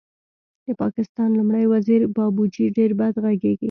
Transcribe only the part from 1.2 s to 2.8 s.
لومړی وزیر بابوجي